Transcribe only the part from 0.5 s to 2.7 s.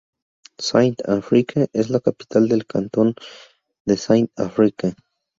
Saint-Affrique es la capital del